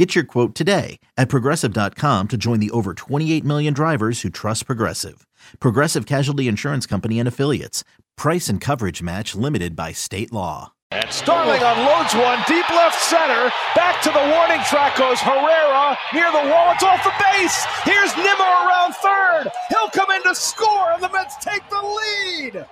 [0.00, 4.64] Get your quote today at progressive.com to join the over 28 million drivers who trust
[4.64, 5.26] Progressive.
[5.60, 7.84] Progressive Casualty Insurance Company and Affiliates.
[8.16, 10.72] Price and coverage match limited by state law.
[10.90, 13.52] And Starling unloads one deep left center.
[13.76, 16.72] Back to the warning track goes Herrera near the wall.
[16.72, 17.62] It's off the base.
[17.84, 19.52] Here's Nimmo around third.
[19.68, 22.64] He'll come in to score, and the Mets take the lead.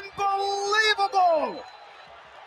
[0.00, 1.62] Unbelievable!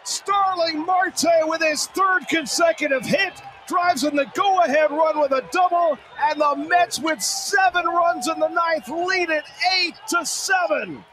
[0.06, 5.44] Starling Marte with his third consecutive hit drives in the go ahead run with a
[5.52, 9.44] double, and the Mets with seven runs in the ninth lead it
[9.78, 11.04] eight to seven.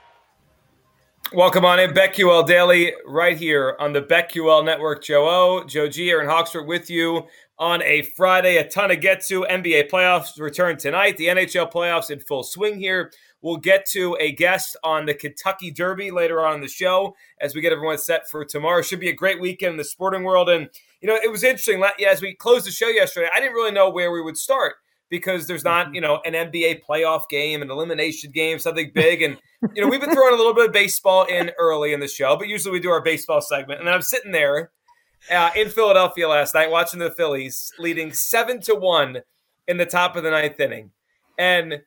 [1.34, 5.02] Welcome on in, BetQL Daily, right here on the BetQL Network.
[5.02, 7.26] Joe O, Joe G, Aaron Hawksworth with you
[7.58, 8.58] on a Friday.
[8.58, 9.46] A ton to get to.
[9.48, 11.16] NBA playoffs return tonight.
[11.16, 13.10] The NHL playoffs in full swing here.
[13.40, 17.54] We'll get to a guest on the Kentucky Derby later on in the show as
[17.54, 18.82] we get everyone set for tomorrow.
[18.82, 20.50] Should be a great weekend in the sporting world.
[20.50, 20.68] And,
[21.02, 21.82] you know, it was interesting.
[22.08, 24.74] As we closed the show yesterday, I didn't really know where we would start
[25.10, 25.96] because there's not, mm-hmm.
[25.96, 29.22] you know, an NBA playoff game, an elimination game, something big.
[29.22, 29.36] And,
[29.74, 32.36] you know, we've been throwing a little bit of baseball in early in the show,
[32.36, 33.80] but usually we do our baseball segment.
[33.80, 34.70] And I'm sitting there
[35.30, 39.18] uh, in Philadelphia last night watching the Phillies leading seven to one
[39.68, 40.92] in the top of the ninth inning.
[41.36, 41.82] And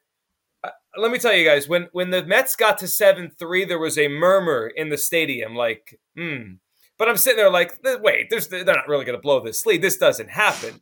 [0.98, 3.98] let me tell you guys, when when the Mets got to seven three, there was
[3.98, 6.54] a murmur in the stadium, like, hmm.
[6.98, 9.82] But I'm sitting there like, wait, they're not really going to blow this lead.
[9.82, 10.82] This doesn't happen.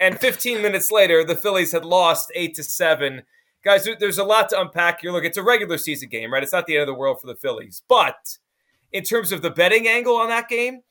[0.00, 3.22] And 15 minutes later, the Phillies had lost eight to seven.
[3.64, 5.12] Guys, there's a lot to unpack here.
[5.12, 6.42] Look, it's a regular season game, right?
[6.42, 7.82] It's not the end of the world for the Phillies.
[7.88, 8.38] But
[8.92, 10.82] in terms of the betting angle on that game,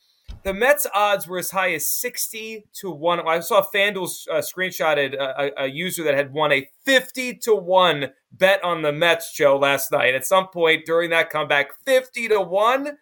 [0.44, 3.28] the Mets odds were as high as 60 to 1.
[3.28, 8.08] I saw FanDuel uh, screenshotted a, a, user that had won a 50 to 1
[8.32, 10.16] bet on the Mets, Joe, last night.
[10.16, 12.98] At some point during that comeback, 50 to 1.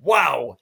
[0.00, 0.56] Wow.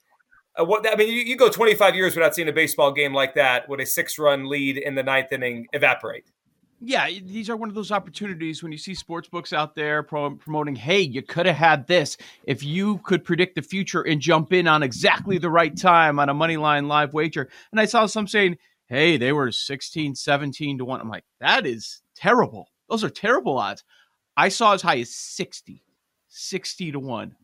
[0.59, 3.35] Uh, what I mean, you, you go 25 years without seeing a baseball game like
[3.35, 6.25] that with a six run lead in the ninth inning evaporate
[6.81, 10.35] yeah, these are one of those opportunities when you see sports books out there pro-
[10.37, 12.17] promoting, hey, you could have had this.
[12.45, 16.29] If you could predict the future and jump in on exactly the right time on
[16.29, 17.49] a money line live wager.
[17.73, 21.01] And I saw some saying, hey, they were 16, 17 to 1.
[21.01, 22.69] I'm like, that is terrible.
[22.91, 23.83] Those are terrible odds.
[24.37, 25.83] I saw as high as 60,
[26.29, 27.37] 60 to 1.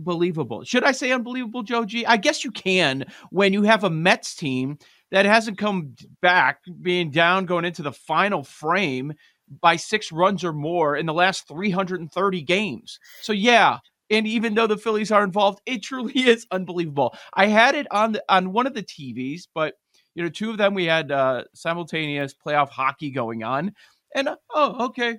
[0.00, 0.64] Unbelievable.
[0.64, 2.06] Should I say unbelievable, Joe G?
[2.06, 4.78] I guess you can when you have a Mets team
[5.10, 9.12] that hasn't come back, being down going into the final frame
[9.60, 12.98] by six runs or more in the last 330 games.
[13.20, 13.78] So, yeah.
[14.08, 17.14] And even though the Phillies are involved, it truly is unbelievable.
[17.34, 19.74] I had it on the, on one of the TVs, but
[20.14, 23.72] you know, two of them we had uh, simultaneous playoff hockey going on,
[24.14, 25.18] and uh, oh, okay,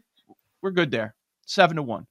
[0.62, 1.16] we're good there,
[1.46, 2.08] seven to one.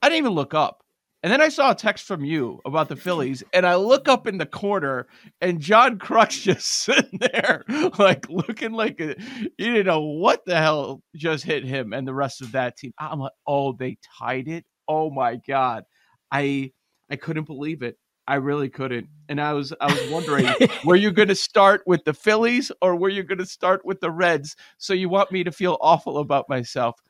[0.00, 0.83] I didn't even look up.
[1.24, 4.26] And then I saw a text from you about the Phillies, and I look up
[4.26, 5.06] in the corner,
[5.40, 7.64] and John Kruk's just sitting there,
[7.98, 9.16] like looking like a,
[9.56, 12.92] you didn't know what the hell just hit him and the rest of that team.
[12.98, 14.66] I'm like, oh, they tied it.
[14.86, 15.84] Oh my god,
[16.30, 16.72] I
[17.10, 17.96] I couldn't believe it.
[18.28, 19.08] I really couldn't.
[19.30, 20.46] And I was I was wondering,
[20.84, 24.00] were you going to start with the Phillies or were you going to start with
[24.00, 24.56] the Reds?
[24.76, 27.00] So you want me to feel awful about myself?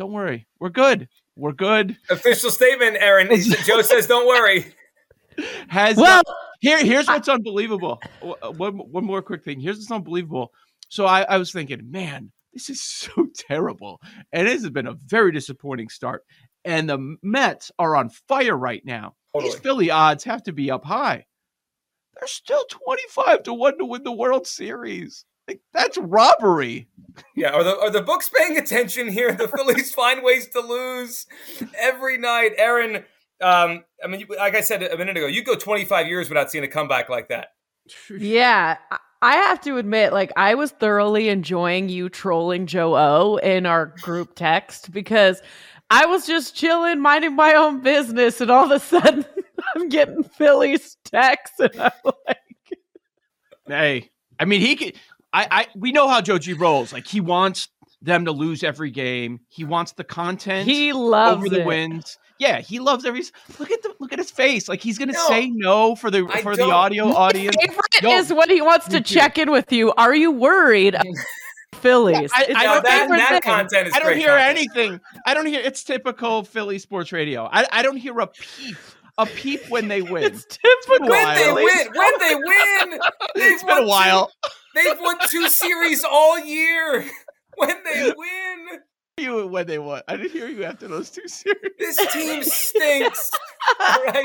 [0.00, 1.10] Don't worry, we're good.
[1.36, 1.94] We're good.
[2.08, 3.28] Official statement, Aaron.
[3.66, 4.64] Joe says, "Don't worry."
[5.68, 6.22] Has well,
[6.60, 8.00] here here's what's unbelievable.
[8.22, 9.60] Uh, one one more quick thing.
[9.60, 10.52] Here's what's unbelievable.
[10.88, 14.00] So I, I was thinking, man, this is so terrible,
[14.32, 16.24] and it has been a very disappointing start.
[16.64, 19.16] And the Mets are on fire right now.
[19.34, 19.50] Totally.
[19.50, 21.26] These Philly odds have to be up high.
[22.18, 25.26] They're still twenty five to one to win the World Series.
[25.50, 26.86] Like, that's robbery.
[27.34, 29.32] Yeah, are the are the books paying attention here?
[29.32, 31.26] The Phillies find ways to lose
[31.76, 32.52] every night.
[32.56, 33.04] Aaron,
[33.40, 36.62] um, I mean, like I said a minute ago, you go 25 years without seeing
[36.62, 37.48] a comeback like that.
[38.16, 38.76] Yeah,
[39.22, 43.86] I have to admit, like I was thoroughly enjoying you trolling Joe O in our
[43.86, 45.42] group text because
[45.90, 49.24] I was just chilling, minding my own business, and all of a sudden
[49.74, 52.38] I'm getting Phillies texts, and I'm like,
[53.66, 54.94] "Hey, I mean, he could."
[55.32, 56.92] I, I we know how Joe G rolls.
[56.92, 57.68] Like he wants
[58.02, 59.40] them to lose every game.
[59.48, 60.68] He wants the content.
[60.68, 61.66] He loves over the it.
[61.66, 62.18] wins.
[62.38, 63.22] Yeah, he loves every.
[63.58, 64.68] Look at the look at his face.
[64.68, 66.68] Like he's gonna no, say no for the I for don't.
[66.68, 67.54] the audio My audience.
[67.60, 69.92] Favorite Yo, is when he wants to check in with you.
[69.98, 70.96] Are you worried?
[71.74, 72.30] Phillies.
[72.34, 74.58] I- I my don't- that, that content is I don't great hear content.
[74.58, 75.00] anything.
[75.26, 75.60] I don't hear.
[75.60, 77.48] It's typical Philly sports radio.
[77.50, 78.76] I, I don't hear a peep,
[79.18, 80.24] a peep when they win.
[80.24, 81.08] It's typical.
[81.08, 83.00] When they win, when they win, they've
[83.52, 84.30] it's been a while.
[84.42, 87.04] Two, they've won two series all year.
[87.56, 88.66] When they win,
[89.18, 90.00] You when they won.
[90.08, 91.58] I didn't hear you after those two series.
[91.78, 93.30] this team stinks.
[93.80, 94.24] All right,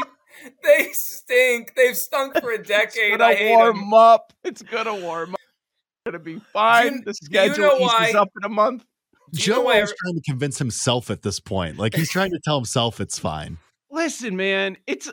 [0.64, 1.74] they stink.
[1.76, 3.14] They've stunk for a decade.
[3.14, 3.18] It's decade.
[3.18, 3.94] gonna I warm them.
[3.94, 4.32] up.
[4.46, 5.40] It's gonna warm up.
[5.42, 6.94] It's gonna be fine.
[6.94, 8.86] you- the do you schedule know eases why- up in a month.
[9.34, 11.78] Do you know Joe is every- trying to convince himself at this point.
[11.78, 13.58] Like he's trying to tell himself it's fine.
[13.92, 15.12] Listen, man, it's,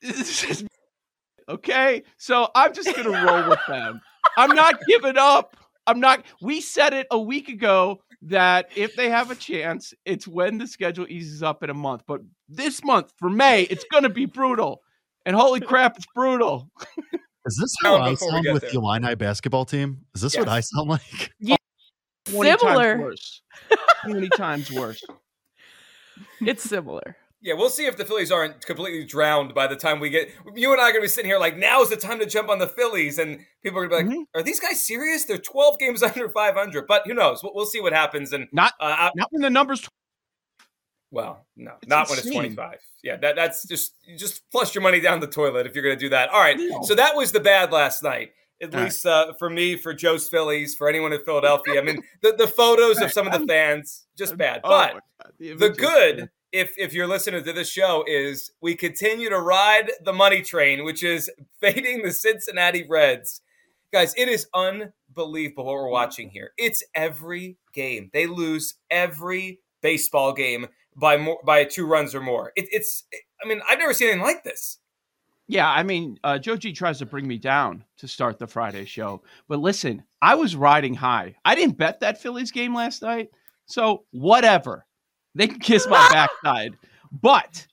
[0.00, 0.64] it's just-
[1.48, 2.02] okay.
[2.16, 4.00] So I'm just gonna roll with them.
[4.38, 5.56] I'm not giving up.
[5.86, 6.24] I'm not.
[6.40, 10.66] We said it a week ago that if they have a chance, it's when the
[10.66, 12.02] schedule eases up in a month.
[12.06, 14.80] But this month for May, it's gonna be brutal.
[15.26, 16.70] And holy crap, it's brutal.
[17.46, 18.70] Is this how him I sound with there.
[18.70, 20.04] the Illini basketball team?
[20.14, 21.32] Is this what I sound like?
[22.26, 23.00] 20 times Similar.
[23.00, 23.42] worse.
[24.04, 25.02] Twenty times worse.
[26.40, 27.16] It's similar.
[27.40, 30.28] Yeah, we'll see if the Phillies aren't completely drowned by the time we get.
[30.56, 32.48] You and I are going to be sitting here like, now's the time to jump
[32.48, 33.18] on the Phillies.
[33.20, 34.40] And people are going to be like, Mhm.
[34.40, 35.24] are these guys serious?
[35.24, 36.86] They're 12 games under 500.
[36.88, 37.42] But who knows?
[37.44, 38.32] We'll, we'll see what happens.
[38.32, 39.88] And, Not- uh, Not when the numbers.
[41.12, 42.78] well, no, It's not when it's 25.
[43.04, 45.96] Yeah, that, that's just, you just flush your money down the toilet if you're going
[45.96, 46.30] to do that.
[46.30, 46.56] All right.
[46.58, 46.82] No.
[46.82, 48.32] So that was the bad last night.
[48.60, 48.84] At All right.
[48.86, 51.80] least uh, for me, for Joe's Phillies, for anyone in Philadelphia.
[51.80, 54.60] I mean, the, the photos of some of the fans, just bad.
[54.64, 55.02] Oh But God,
[55.38, 60.12] the good if if you're listening to this show is we continue to ride the
[60.12, 63.40] money train which is fading the cincinnati reds
[63.92, 70.32] guys it is unbelievable what we're watching here it's every game they lose every baseball
[70.32, 70.66] game
[70.96, 73.04] by more by two runs or more it, it's
[73.44, 74.78] i mean i've never seen anything like this
[75.48, 78.84] Yeah, I mean, uh, Joe G tries to bring me down to start the Friday
[78.84, 79.22] show.
[79.48, 81.36] But listen, I was riding high.
[81.44, 83.30] I didn't bet that Phillies game last night.
[83.64, 84.84] So whatever.
[85.34, 86.76] They can kiss my backside.
[87.10, 87.66] But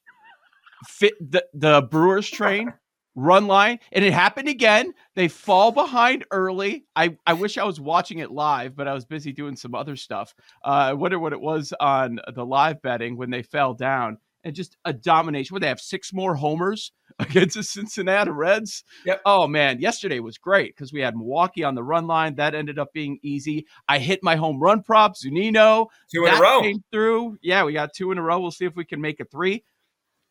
[0.87, 2.71] fit the, the Brewers train,
[3.15, 4.93] run line, and it happened again.
[5.15, 6.85] They fall behind early.
[6.95, 9.97] I, I wish I was watching it live, but I was busy doing some other
[9.97, 10.33] stuff.
[10.63, 14.17] Uh, I wonder what it was on the live betting when they fell down.
[14.45, 15.55] And just a domination.
[15.55, 18.83] Would they have six more homers against the Cincinnati Reds?
[19.03, 19.21] Yep.
[19.25, 22.35] Oh man, yesterday was great because we had Milwaukee on the run line.
[22.35, 23.65] That ended up being easy.
[23.89, 25.87] I hit my home run prop, Zunino.
[26.13, 27.37] two in that a row came through.
[27.41, 28.39] Yeah, we got two in a row.
[28.39, 29.63] We'll see if we can make a three.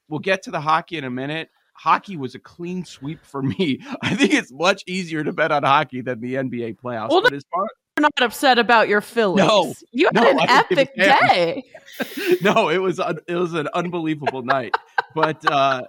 [0.09, 1.51] We'll get to the hockey in a minute.
[1.75, 3.81] Hockey was a clean sweep for me.
[4.03, 7.11] I think it's much easier to bet on hockey than the NBA playoffs.
[7.11, 9.45] Well, but as far You're not upset about your Phillies.
[9.47, 9.75] No.
[9.93, 11.65] you had No, an I don't give a epic day.
[12.43, 14.75] no, it was un- it was an unbelievable night.
[15.15, 15.85] But uh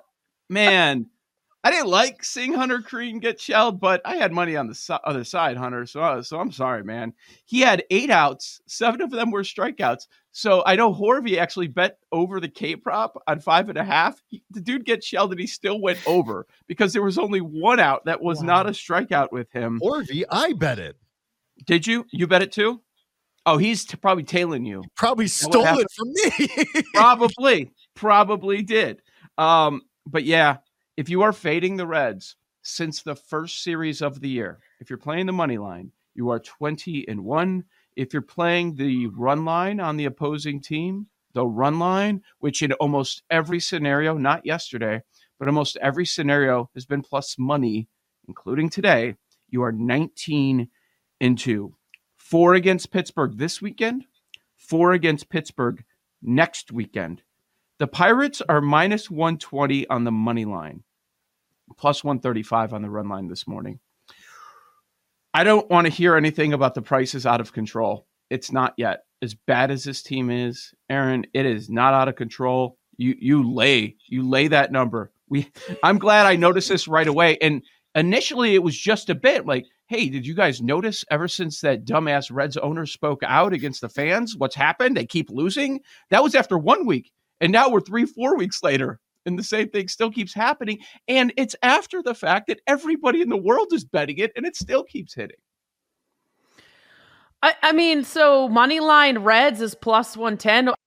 [0.49, 1.07] man,
[1.63, 4.93] I didn't like seeing Hunter Greene get shelled, but I had money on the si-
[5.03, 5.87] other side, Hunter.
[5.87, 7.13] So uh, so I'm sorry, man.
[7.45, 10.07] He had eight outs, seven of them were strikeouts.
[10.31, 14.21] So I know Horvey actually bet over the K prop on five and a half.
[14.27, 17.79] He- the dude gets shelled and he still went over because there was only one
[17.79, 19.79] out that was not a strikeout with him.
[19.81, 20.97] Orvy, I bet it.
[21.65, 22.05] Did you?
[22.11, 22.81] You bet it too?
[23.45, 24.83] Oh, he's t- probably tailing you.
[24.95, 26.83] Probably stole it from me.
[26.93, 29.01] probably probably did
[29.37, 30.57] um but yeah
[30.97, 34.99] if you are fading the reds since the first series of the year if you're
[34.99, 37.63] playing the money line you are 20 and 1
[37.95, 42.73] if you're playing the run line on the opposing team the run line which in
[42.73, 45.01] almost every scenario not yesterday
[45.39, 47.87] but almost every scenario has been plus money
[48.27, 49.15] including today
[49.49, 50.67] you are 19
[51.33, 51.73] 2
[52.17, 54.05] four against pittsburgh this weekend
[54.57, 55.83] four against pittsburgh
[56.21, 57.21] next weekend.
[57.79, 60.83] The Pirates are minus 120 on the money line,
[61.77, 63.79] plus 135 on the run line this morning.
[65.33, 68.07] I don't want to hear anything about the prices out of control.
[68.29, 69.01] It's not yet.
[69.21, 72.77] As bad as this team is, Aaron, it is not out of control.
[72.97, 75.11] You you lay you lay that number.
[75.27, 75.51] We
[75.83, 77.37] I'm glad I noticed this right away.
[77.41, 77.61] And
[77.93, 81.85] initially it was just a bit like, hey, did you guys notice ever since that
[81.85, 84.97] dumbass Reds owner spoke out against the fans, what's happened?
[84.97, 85.81] They keep losing.
[86.09, 87.11] That was after one week.
[87.41, 88.99] And now we're three, four weeks later.
[89.25, 90.79] And the same thing still keeps happening.
[91.07, 94.55] And it's after the fact that everybody in the world is betting it and it
[94.55, 95.37] still keeps hitting.
[97.41, 100.67] I, I mean, so Moneyline Reds is plus 110.
[100.67, 100.79] What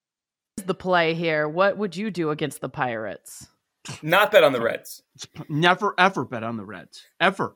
[0.57, 1.49] is the play here?
[1.49, 3.49] What would you do against the Pirates?
[4.02, 5.02] not bet on the reds
[5.49, 7.05] never, ever bet on the Reds.
[7.21, 7.55] Ever.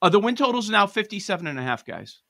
[0.00, 2.20] Uh, the win totals now 57 and a half, guys.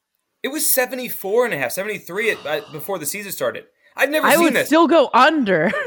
[0.42, 3.64] it was 74 and a half 73 at, uh, before the season started
[3.96, 5.72] I've never I seen would this still go under.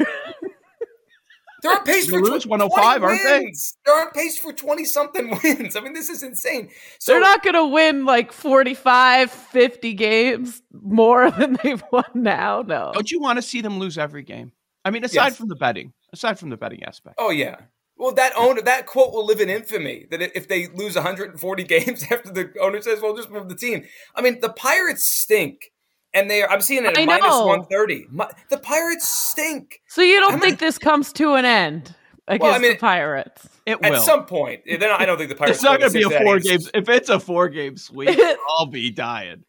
[1.62, 3.54] They're on pace for lose 105, aren't they?
[3.86, 5.76] They're on pace for 20 something wins.
[5.76, 6.70] I mean, this is insane.
[7.00, 12.64] So they're not going to win like 45, 50 games more than they've won now.
[12.64, 12.92] No.
[12.94, 14.52] Don't you want to see them lose every game?
[14.84, 15.38] I mean, aside yes.
[15.38, 17.16] from the betting, aside from the betting aspect.
[17.20, 17.58] Oh yeah.
[17.98, 20.08] Well, that owner, that quote will live in infamy.
[20.10, 23.86] That if they lose 140 games after the owner says, "Well, just move the team."
[24.16, 25.72] I mean, the Pirates stink
[26.14, 26.50] and they are.
[26.50, 28.08] I'm seeing it at minus one thirty.
[28.50, 29.82] The Pirates stink.
[29.88, 31.96] So you don't I'm think this comes to an end
[32.28, 33.48] against well, I mean, the Pirates?
[33.66, 34.02] It at will.
[34.02, 34.62] some point.
[34.66, 35.58] Then I don't think the Pirates.
[35.58, 36.70] it's not going to be a four games.
[36.74, 38.20] If it's a four game sweep,
[38.58, 39.44] I'll be dying.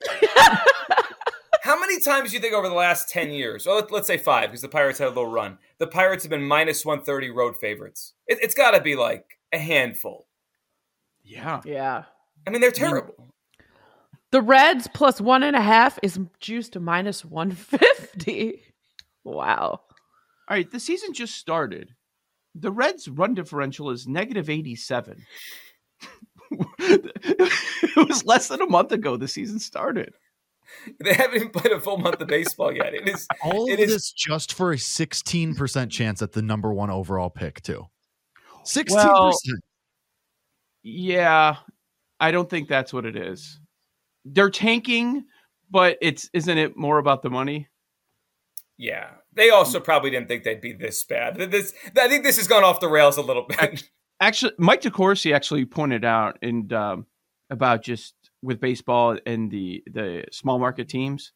[1.63, 3.67] How many times do you think over the last ten years?
[3.67, 5.59] Well, let's say five, because the Pirates had a little run.
[5.79, 8.15] The Pirates have been minus one thirty road favorites.
[8.27, 10.27] It, it's got to be like a handful.
[11.23, 11.61] Yeah.
[11.65, 12.03] Yeah.
[12.47, 13.29] I mean, they're terrible.
[14.33, 18.61] The Reds plus one and a half is juiced to minus 150.
[19.25, 19.69] Wow.
[19.69, 19.83] All
[20.51, 20.69] right.
[20.69, 21.95] The season just started.
[22.55, 25.25] The Reds' run differential is negative 87.
[26.79, 30.15] it was less than a month ago the season started.
[31.05, 32.95] They haven't even played a full month of baseball yet.
[32.95, 36.73] It is all it of is, this just for a 16% chance at the number
[36.73, 37.87] one overall pick, too.
[38.65, 39.33] 16%.
[40.83, 41.57] Yeah,
[42.19, 43.61] I don't think that's what it is
[44.25, 45.25] they're tanking,
[45.71, 47.69] but it's isn't it more about the money?
[48.79, 51.37] Yeah, they also probably didn't think they'd be this bad.
[51.37, 53.85] This I think this has gone off the rails a little bit.
[54.21, 57.07] Actually, Mike DeCourcy actually pointed out and um,
[57.51, 61.33] about just with baseball and the the small market teams.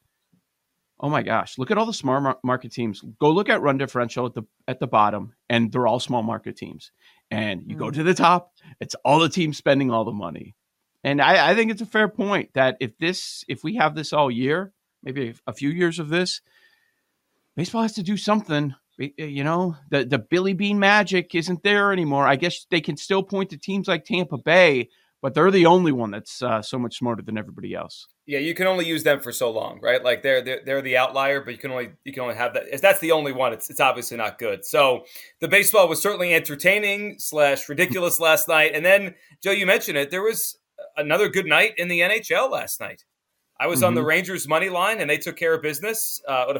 [0.98, 1.58] Oh my gosh!
[1.58, 3.02] Look at all the small market teams.
[3.20, 6.56] Go look at run differential at the at the bottom, and they're all small market
[6.56, 6.90] teams.
[7.30, 7.78] And you mm.
[7.78, 10.54] go to the top, it's all the teams spending all the money.
[11.02, 14.12] And I, I, think it's a fair point that if this, if we have this
[14.12, 14.72] all year,
[15.02, 16.40] maybe a few years of this,
[17.56, 18.75] baseball has to do something.
[18.98, 22.26] You know, the the Billy Beane magic isn't there anymore.
[22.26, 24.88] I guess they can still point to teams like Tampa Bay,
[25.23, 28.06] but they're the only one that's uh, so much smarter than everybody else.
[28.26, 30.02] Yeah, you can only use them for so long, right?
[30.02, 32.64] Like they're, they're they're the outlier, but you can only you can only have that.
[32.73, 34.64] If that's the only one, it's it's obviously not good.
[34.64, 35.04] So
[35.40, 40.11] the baseball was certainly entertaining slash ridiculous last night, and then Joe, you mentioned it.
[40.11, 40.58] There was
[40.96, 43.04] another good night in the NHL last night.
[43.58, 43.87] I was mm-hmm.
[43.87, 44.08] on the mm-hmm.
[44.08, 46.20] Rangers money line and they took care of business.
[46.26, 46.58] Uh,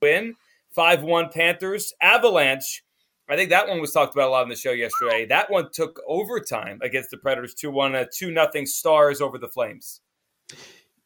[0.00, 0.34] win
[0.70, 1.92] 5 1 Panthers.
[2.00, 2.82] Avalanche.
[3.30, 5.24] I think that one was talked about a lot on the show yesterday.
[5.24, 9.48] That one took overtime against the Predators 2 1, a 2 nothing stars over the
[9.48, 10.00] Flames.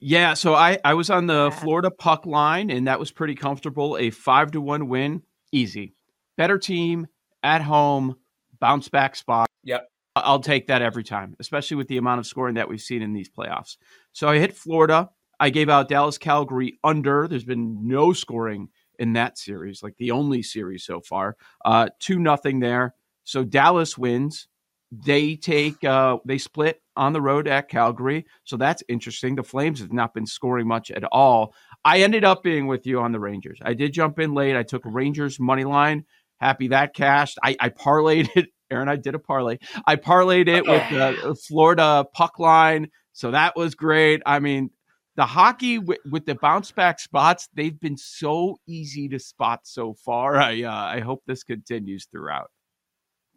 [0.01, 3.99] Yeah, so I, I was on the Florida puck line and that was pretty comfortable.
[3.99, 5.23] A 5 to 1 win.
[5.53, 5.95] Easy.
[6.39, 7.07] Better team
[7.43, 8.17] at home,
[8.59, 9.47] bounce back spot.
[9.63, 9.87] Yep.
[10.17, 13.13] I'll take that every time, especially with the amount of scoring that we've seen in
[13.13, 13.77] these playoffs.
[14.13, 15.11] So I hit Florida.
[15.41, 17.29] I gave out Dallas Calgary under.
[17.29, 21.37] There's been no scoring in that series, like the only series so far.
[21.65, 22.95] Uh, two nothing there.
[23.25, 24.49] So Dallas wins.
[24.93, 28.27] They take uh, they split on the road at Calgary.
[28.45, 29.35] So that's interesting.
[29.35, 31.55] The Flames have not been scoring much at all.
[31.85, 33.59] I ended up being with you on the Rangers.
[33.63, 34.57] I did jump in late.
[34.57, 36.05] I took Rangers money line.
[36.39, 37.39] Happy that cashed.
[37.43, 39.59] I, I parlayed it Aaron, I did a parlay.
[39.87, 42.91] I parlayed it with the Florida puck line.
[43.13, 44.23] So that was great.
[44.27, 44.71] I mean,
[45.17, 49.95] the hockey with, with, the bounce back spots, they've been so easy to spot so
[49.95, 50.37] far.
[50.41, 52.51] I uh, I hope this continues throughout.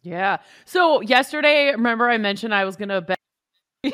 [0.02, 0.38] Yeah.
[0.66, 3.20] So yesterday, remember I mentioned I was gonna bet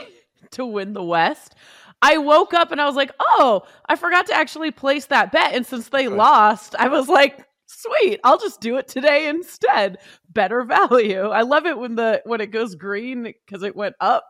[0.52, 1.56] to win the West.
[2.02, 5.54] I woke up and I was like, oh, I forgot to actually place that bet.
[5.54, 9.98] And since they lost, I was like, sweet i'll just do it today instead
[10.30, 14.26] better value i love it when the when it goes green because it went up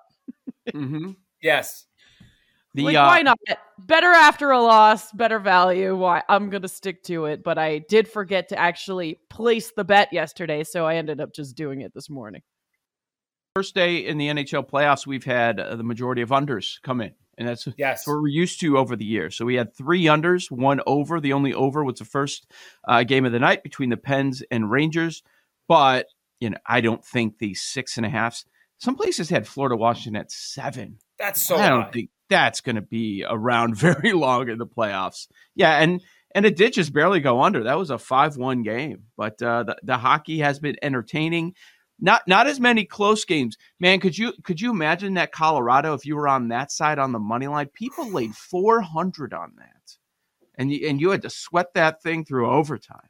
[0.73, 1.11] mm-hmm.
[1.41, 1.85] yes
[2.73, 3.37] the, like, uh, why not
[3.77, 8.07] better after a loss better value why i'm gonna stick to it but i did
[8.07, 12.09] forget to actually place the bet yesterday so i ended up just doing it this
[12.09, 12.41] morning
[13.55, 17.13] first day in the nhl playoffs we've had uh, the majority of unders come in
[17.37, 18.05] and that's, yes.
[18.05, 19.35] what we're used to over the years.
[19.35, 21.19] So we had three unders, one over.
[21.19, 22.51] The only over was the first
[22.87, 25.23] uh, game of the night between the Pens and Rangers.
[25.67, 26.07] But
[26.39, 28.45] you know, I don't think the six and a halfs.
[28.77, 30.99] Some places had Florida Washington at seven.
[31.17, 31.55] That's so.
[31.55, 31.91] I don't high.
[31.91, 35.27] think that's going to be around very long in the playoffs.
[35.55, 36.01] Yeah, and
[36.35, 37.63] and it did just barely go under.
[37.63, 41.53] That was a five-one game, but uh, the the hockey has been entertaining
[41.99, 43.57] not not as many close games.
[43.79, 47.11] Man, could you could you imagine that Colorado if you were on that side on
[47.11, 47.67] the money line?
[47.73, 49.69] People laid 400 on that.
[50.55, 53.09] And you, and you had to sweat that thing through overtime.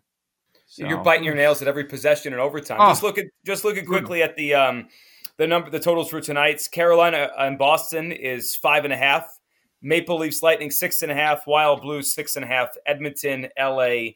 [0.66, 0.88] So.
[0.88, 2.78] You're biting your nails at every possession in overtime.
[2.80, 2.90] Oh.
[2.90, 4.88] Just look at just looking quickly at the um
[5.38, 9.40] the number the totals for tonight's Carolina and Boston is five and a half.
[9.82, 14.12] Maple Leafs Lightning six and a half, Wild Blues six and a half, Edmonton, LA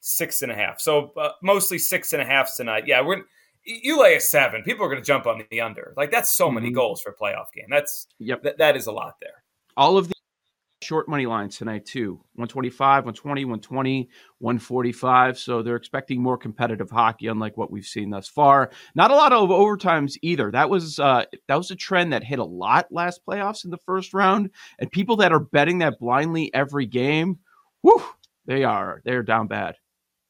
[0.00, 0.80] six and a half.
[0.80, 2.84] So uh, mostly six and a half tonight.
[2.86, 3.22] Yeah, we're
[3.64, 4.62] you lay a seven.
[4.64, 5.94] People are going to jump on the under.
[5.96, 6.74] Like that's so many Mhm.
[6.74, 7.66] goals for a playoff game.
[7.70, 8.42] That's Yep.
[8.42, 9.44] that, that is a lot there.
[9.76, 10.14] All of the
[10.82, 12.14] short money lines tonight too.
[12.34, 14.08] 125 120 120
[14.38, 18.70] 145 so they're expecting more competitive hockey unlike what we've seen thus far.
[18.94, 20.50] Not a lot of overtimes either.
[20.50, 23.78] That was uh that was a trend that hit a lot last playoffs in the
[23.78, 24.50] first round.
[24.78, 27.38] And people that are betting that blindly every game
[27.82, 28.02] whew,
[28.46, 29.76] they are they're down bad.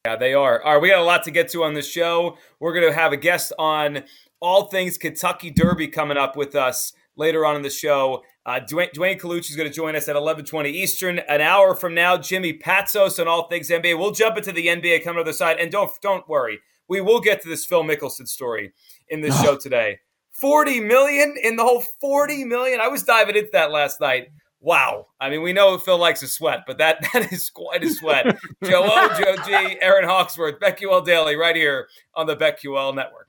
[0.05, 0.61] Yeah, they are.
[0.61, 2.37] All right, we got a lot to get to on the show.
[2.59, 4.03] We're going to have a guest on
[4.41, 8.23] all things Kentucky Derby coming up with us later on in the show.
[8.45, 11.19] Uh, Dwayne, Dwayne Colucci is going to join us at 11:20 Eastern.
[11.21, 13.99] An hour from now, Jimmy Patsos on all things NBA.
[13.99, 17.21] We'll jump into the NBA coming to the side, and don't don't worry, we will
[17.21, 18.73] get to this Phil Mickelson story
[19.09, 19.99] in this show today.
[20.33, 22.81] 40 million in the whole 40 million.
[22.81, 24.29] I was diving into that last night.
[24.61, 25.09] Wow.
[25.21, 28.39] I mean, we know Phil likes a sweat, but that that is quite a sweat.
[28.65, 33.29] Joe O, Joe G, Aaron Hawksworth, BetQL Daily, right here on the BetQL Network.